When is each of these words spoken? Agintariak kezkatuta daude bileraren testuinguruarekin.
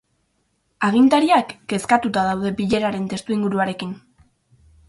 Agintariak 0.87 1.53
kezkatuta 1.73 2.25
daude 2.31 2.55
bileraren 2.63 3.07
testuinguruarekin. 3.15 3.97